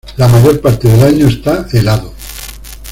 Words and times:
La 0.17 0.27
mayor 0.27 0.59
parte 0.61 0.87
del 0.87 1.03
año 1.03 1.27
está 1.27 1.67
helado. 1.73 2.11